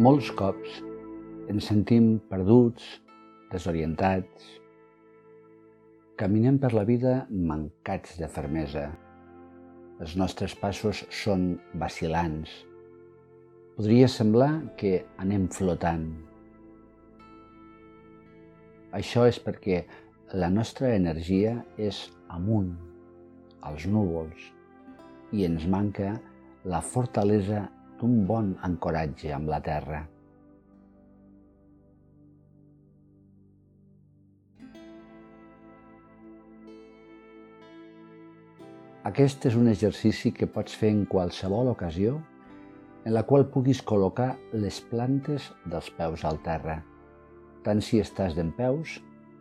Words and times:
Molts 0.00 0.30
cops 0.32 0.78
ens 1.52 1.66
sentim 1.68 2.04
perduts, 2.30 2.84
desorientats. 3.52 4.46
Caminem 6.16 6.56
per 6.62 6.70
la 6.72 6.86
vida 6.88 7.10
mancats 7.50 8.14
de 8.16 8.30
fermesa. 8.32 8.86
Els 10.00 10.14
nostres 10.16 10.54
passos 10.56 11.02
són 11.12 11.42
vacilants. 11.82 12.54
Podria 13.76 14.08
semblar 14.08 14.48
que 14.80 14.94
anem 15.20 15.44
flotant. 15.52 16.06
Això 18.96 19.26
és 19.28 19.36
perquè 19.36 19.82
la 20.32 20.48
nostra 20.54 20.94
energia 20.94 21.58
és 21.76 22.06
amunt, 22.38 22.72
als 23.60 23.84
núvols, 23.84 24.48
i 25.36 25.44
ens 25.50 25.68
manca 25.68 26.14
la 26.64 26.80
fortalesa 26.80 27.66
d'un 28.00 28.24
bon 28.26 28.54
ancoratge 28.64 29.32
amb 29.36 29.50
la 29.52 29.60
terra. 29.60 30.00
Aquest 39.10 39.46
és 39.48 39.56
un 39.56 39.68
exercici 39.68 40.32
que 40.36 40.48
pots 40.48 40.74
fer 40.76 40.90
en 40.94 41.04
qualsevol 41.08 41.70
ocasió 41.72 42.18
en 43.04 43.14
la 43.16 43.22
qual 43.28 43.46
puguis 43.52 43.80
col·locar 43.84 44.34
les 44.52 44.80
plantes 44.90 45.46
dels 45.72 45.88
peus 45.96 46.24
al 46.28 46.40
terra, 46.44 46.80
tant 47.64 47.80
si 47.84 48.00
estàs 48.00 48.36
d'en 48.36 48.52
peus 48.56 48.98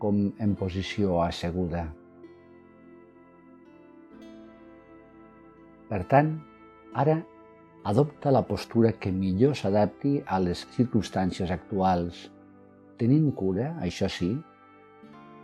com 0.00 0.24
en 0.40 0.54
posició 0.58 1.20
asseguda. 1.24 1.84
Per 5.92 6.00
tant, 6.08 6.32
ara 6.96 7.20
adopta 7.84 8.30
la 8.30 8.44
postura 8.46 8.92
que 8.92 9.10
millor 9.10 9.56
s'adapti 9.58 10.20
a 10.26 10.38
les 10.42 10.62
circumstàncies 10.76 11.50
actuals, 11.50 12.28
tenint 12.98 13.30
cura, 13.34 13.72
això 13.82 14.08
sí, 14.10 14.30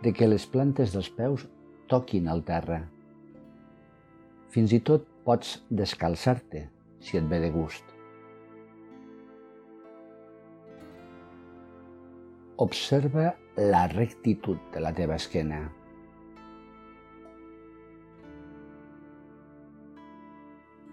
de 0.03 0.13
que 0.15 0.29
les 0.29 0.45
plantes 0.47 0.93
dels 0.95 1.09
peus 1.11 1.45
toquin 1.91 2.29
al 2.31 2.43
terra. 2.47 2.85
Fins 4.53 4.71
i 4.73 4.79
tot 4.79 5.03
pots 5.27 5.57
descalçar-te, 5.69 6.67
si 7.03 7.19
et 7.19 7.27
ve 7.27 7.41
de 7.43 7.49
gust. 7.51 7.83
Observa 12.59 13.33
la 13.59 13.85
rectitud 13.91 14.59
de 14.73 14.81
la 14.83 14.91
teva 14.95 15.19
esquena. 15.19 15.61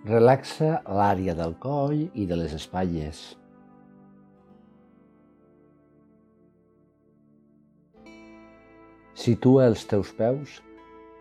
Relaxa 0.06 0.68
l'àrea 0.86 1.32
del 1.34 1.56
coll 1.58 2.04
i 2.14 2.26
de 2.30 2.36
les 2.38 2.52
espatlles. 2.54 3.22
Situa 9.18 9.66
els 9.72 9.82
teus 9.90 10.12
peus 10.14 10.60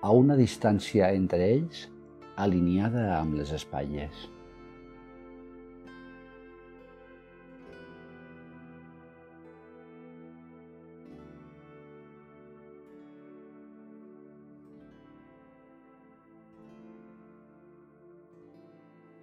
a 0.05 0.13
una 0.13 0.37
distància 0.37 1.09
entre 1.17 1.41
ells 1.47 1.87
alineada 2.45 3.07
amb 3.15 3.39
les 3.39 3.55
espatlles. 3.57 4.34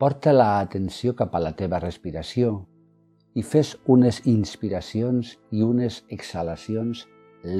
Porta 0.02 0.32
l'atenció 0.34 1.12
cap 1.14 1.36
a 1.38 1.40
la 1.42 1.52
teva 1.54 1.78
respiració 1.78 2.48
i 3.38 3.42
fes 3.46 3.68
unes 3.94 4.16
inspiracions 4.26 5.28
i 5.54 5.62
unes 5.62 6.00
exhalacions 6.16 7.04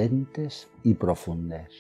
lentes 0.01 0.57
i 0.83 0.95
profundes. 1.05 1.77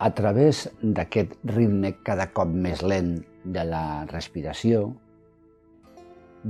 A 0.00 0.10
través 0.22 0.62
d'aquest 0.80 1.36
ritme 1.52 1.92
cada 2.08 2.30
cop 2.32 2.56
més 2.64 2.80
lent 2.80 3.12
de 3.44 3.66
la 3.74 3.84
respiració, 4.14 4.80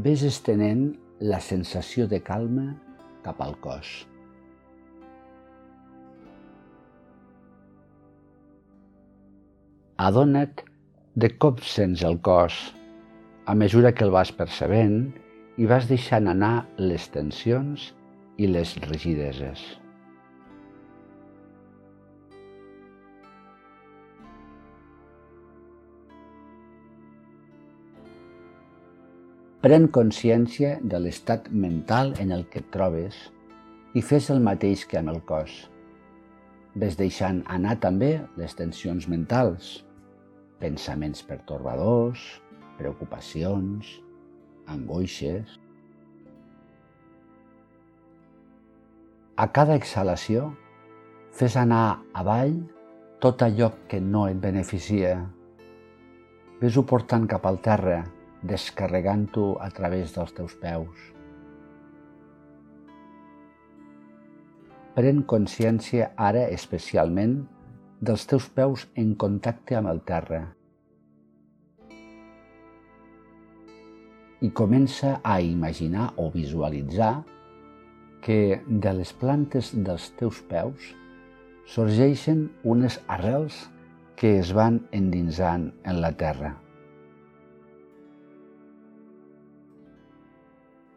ves 0.06 0.22
estenent 0.30 0.86
la 1.34 1.42
sensació 1.50 2.06
de 2.06 2.22
calma 2.30 2.70
cap 3.26 3.42
al 3.42 3.58
cos. 3.58 4.11
Adona't 9.96 10.62
de 11.14 11.28
com 11.36 11.58
sents 11.60 12.02
el 12.08 12.20
cos 12.24 12.56
a 13.44 13.54
mesura 13.54 13.92
que 13.92 14.04
el 14.06 14.12
vas 14.14 14.30
percebent 14.32 15.12
i 15.58 15.66
vas 15.68 15.88
deixant 15.90 16.30
anar 16.30 16.66
les 16.78 17.08
tensions 17.12 17.90
i 18.38 18.48
les 18.48 18.76
rigideses. 18.86 19.60
Pren 29.62 29.84
consciència 29.94 30.78
de 30.82 30.98
l'estat 30.98 31.52
mental 31.52 32.16
en 32.22 32.32
el 32.34 32.48
que 32.50 32.64
et 32.64 32.72
trobes 32.74 33.18
i 33.94 34.02
fes 34.02 34.30
el 34.34 34.42
mateix 34.42 34.82
que 34.90 34.98
amb 34.98 35.12
el 35.12 35.20
cos. 35.28 35.71
Ves 36.72 36.96
deixant 36.96 37.42
anar 37.52 37.74
també 37.84 38.14
les 38.40 38.54
tensions 38.56 39.04
mentals, 39.12 39.82
pensaments 40.62 41.20
pertorbadors, 41.28 42.22
preocupacions, 42.78 43.90
angoixes. 44.72 45.58
A 49.36 49.48
cada 49.52 49.76
exhalació, 49.76 50.48
fes 51.36 51.56
anar 51.60 52.00
avall 52.16 52.56
tot 53.20 53.44
allò 53.44 53.68
que 53.88 54.00
no 54.00 54.26
et 54.30 54.40
beneficia. 54.40 55.14
Ves-ho 56.62 56.82
portant 56.88 57.28
cap 57.28 57.44
al 57.48 57.60
terra, 57.64 58.02
descarregant-ho 58.42 59.58
a 59.60 59.68
través 59.76 60.16
dels 60.16 60.32
teus 60.36 60.56
peus. 60.62 61.10
Pren 64.92 65.22
consciència 65.24 66.10
ara 66.20 66.42
especialment 66.52 67.38
dels 68.04 68.26
teus 68.28 68.48
peus 68.52 68.82
en 69.00 69.14
contacte 69.22 69.78
amb 69.78 69.88
el 69.88 70.02
terra. 70.04 70.40
I 74.44 74.50
comença 74.60 75.14
a 75.24 75.38
imaginar 75.40 76.10
o 76.20 76.28
visualitzar 76.34 77.14
que 78.26 78.60
de 78.68 78.94
les 78.98 79.14
plantes 79.16 79.72
dels 79.72 80.10
teus 80.20 80.42
peus 80.52 80.92
sorgeixen 81.72 82.44
unes 82.76 83.00
arrels 83.16 83.64
que 84.20 84.36
es 84.44 84.52
van 84.52 84.82
endinsant 84.92 85.70
en 85.88 86.04
la 86.04 86.12
terra. 86.12 86.52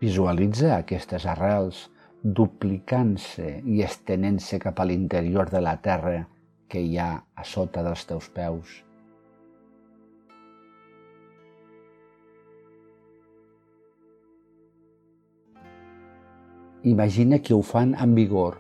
Visualitza 0.04 0.76
aquestes 0.84 1.24
arrels 1.32 1.86
duplicant-se 2.26 3.60
i 3.70 3.84
estenent-se 3.86 4.58
cap 4.58 4.80
a 4.82 4.86
l'interior 4.90 5.52
de 5.54 5.62
la 5.62 5.76
terra 5.78 6.24
que 6.68 6.82
hi 6.82 6.98
ha 6.98 7.12
a 7.22 7.46
sota 7.46 7.84
dels 7.86 8.06
teus 8.10 8.32
peus. 8.34 8.82
Imagina 16.86 17.40
que 17.42 17.54
ho 17.54 17.62
fan 17.66 17.94
amb 17.98 18.18
vigor, 18.18 18.58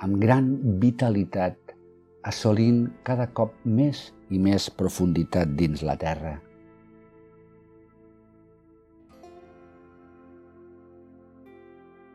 amb 0.00 0.16
gran 0.20 0.50
vitalitat, 0.80 1.56
assolint 2.24 2.86
cada 3.04 3.28
cop 3.32 3.56
més 3.64 4.06
i 4.28 4.40
més 4.40 4.68
profunditat 4.72 5.52
dins 5.56 5.84
la 5.84 5.96
terra. 6.00 6.38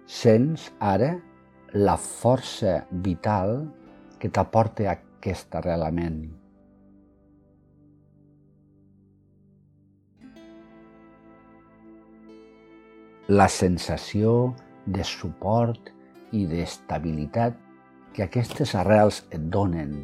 Sents 0.06 0.68
ara 0.86 1.16
la 1.74 1.96
força 1.98 2.76
vital 3.06 3.64
que 4.22 4.30
t'aporta 4.30 4.86
aquest 4.92 5.56
arrelament. 5.58 6.20
La 13.34 13.48
sensació 13.50 14.54
de 14.86 15.02
suport 15.02 15.90
i 16.38 16.44
d'estabilitat 16.52 17.58
que 18.14 18.28
aquestes 18.28 18.76
arrels 18.78 19.24
et 19.34 19.50
donen 19.58 19.98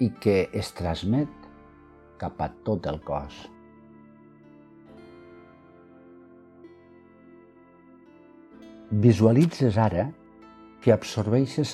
i 0.00 0.08
que 0.16 0.46
es 0.56 0.72
transmet 0.80 1.28
cap 2.16 2.40
a 2.40 2.48
tot 2.64 2.88
el 2.88 3.02
cos. 3.04 3.36
Visualitzes 8.90 9.74
ara 9.82 10.12
que 10.80 10.92
absorbeixes 10.94 11.72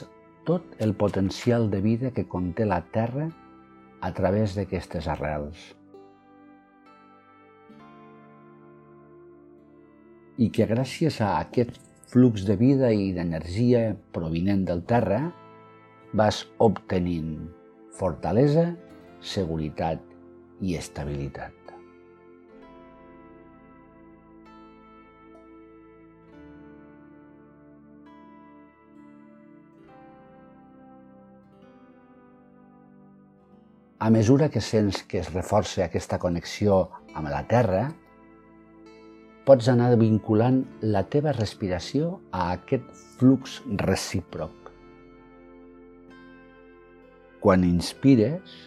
tot 0.48 0.64
el 0.80 0.94
potencial 0.96 1.68
de 1.68 1.82
vida 1.84 2.10
que 2.10 2.24
conté 2.24 2.64
la 2.64 2.80
terra 2.94 3.26
a 4.00 4.12
través 4.16 4.56
d'aquestes 4.56 5.10
arrels. 5.12 5.60
I 10.40 10.48
que 10.48 10.64
gràcies 10.64 11.20
a 11.20 11.36
aquest 11.44 11.76
flux 12.08 12.48
de 12.48 12.56
vida 12.56 12.94
i 12.96 13.12
d'energia 13.12 13.92
provinent 14.16 14.64
del 14.64 14.80
terra 14.88 15.26
vas 16.16 16.46
obtenint 16.64 17.34
fortalesa, 17.92 18.70
seguretat 19.20 20.00
i 20.64 20.80
estabilitat. 20.80 21.61
A 34.02 34.10
mesura 34.10 34.48
que 34.50 34.58
sents 34.58 35.04
que 35.06 35.20
es 35.22 35.28
reforça 35.30 35.84
aquesta 35.84 36.16
connexió 36.18 36.78
amb 37.14 37.28
la 37.30 37.44
Terra, 37.46 37.84
pots 39.46 39.68
anar 39.70 39.92
vinculant 40.00 40.58
la 40.82 41.04
teva 41.12 41.30
respiració 41.36 42.08
a 42.34 42.48
aquest 42.56 42.88
flux 43.20 43.60
recíproc. 43.84 44.72
Quan 47.46 47.62
inspires, 47.68 48.58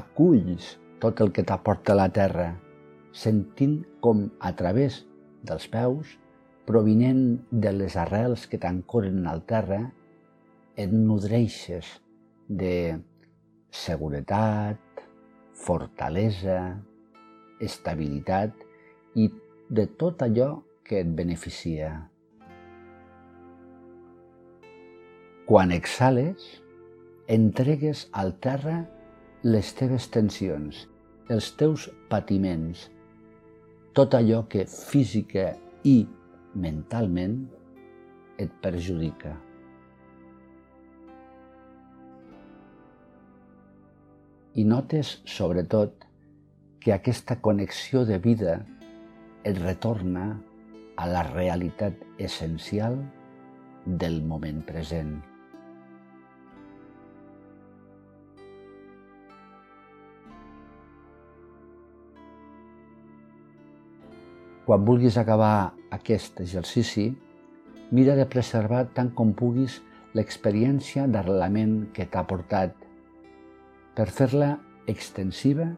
aculls 0.00 0.72
tot 1.04 1.20
el 1.20 1.36
que 1.36 1.44
t'aporta 1.44 1.92
la 1.92 2.08
terra, 2.08 2.48
sentint 3.12 3.78
com 4.00 4.24
a 4.40 4.56
través 4.56 5.02
dels 5.44 5.68
peus, 5.68 6.16
provinent 6.64 7.42
de 7.52 7.76
les 7.76 8.00
arrels 8.00 8.48
que 8.48 8.64
t'ancoren 8.64 9.26
al 9.28 9.44
terra, 9.44 9.84
et 10.80 10.92
nodreixes 10.96 11.98
de 12.48 13.02
seguretat, 13.72 14.78
fortalesa, 15.56 16.76
estabilitat 17.62 18.52
i 19.16 19.28
de 19.72 19.86
tot 19.98 20.22
allò 20.24 20.54
que 20.84 21.00
et 21.00 21.12
beneficia. 21.16 21.92
Quan 25.48 25.72
exhales, 25.74 26.44
entregues 27.32 28.06
al 28.12 28.34
terra 28.44 28.82
les 29.42 29.72
teves 29.78 30.08
tensions, 30.12 30.84
els 31.32 31.48
teus 31.58 31.88
patiments, 32.12 32.86
tot 33.96 34.14
allò 34.18 34.44
que 34.52 34.66
física 34.68 35.52
i 35.88 36.02
mentalment 36.54 37.40
et 38.40 38.52
perjudica. 38.62 39.34
I 44.54 44.64
notes, 44.64 45.22
sobretot, 45.24 46.04
que 46.80 46.92
aquesta 46.92 47.38
connexió 47.40 48.04
de 48.04 48.18
vida 48.18 48.60
et 49.48 49.58
retorna 49.58 50.36
a 50.96 51.06
la 51.08 51.22
realitat 51.28 51.96
essencial 52.18 52.98
del 53.86 54.20
moment 54.22 54.60
present. 54.66 55.14
Quan 64.66 64.84
vulguis 64.86 65.16
acabar 65.18 65.72
aquest 65.90 66.38
exercici, 66.44 67.08
mira 67.90 68.14
de 68.16 68.28
preservar 68.30 68.84
tant 68.94 69.10
com 69.16 69.32
puguis 69.34 69.80
l'experiència 70.14 71.08
d'arrelament 71.08 71.92
que 71.96 72.06
t'ha 72.06 72.22
portat 72.28 72.76
per 73.94 74.08
fer-la 74.10 74.54
extensiva 74.88 75.68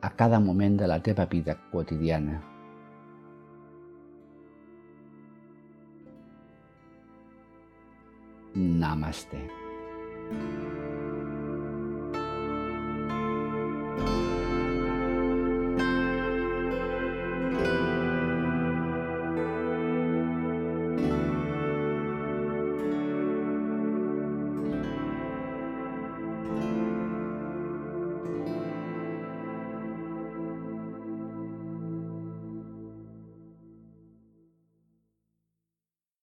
a 0.00 0.10
cada 0.14 0.40
moment 0.40 0.78
de 0.78 0.86
la 0.86 1.00
teva 1.02 1.26
vida 1.26 1.56
quotidiana. 1.72 2.40
Namaste. 8.54 9.44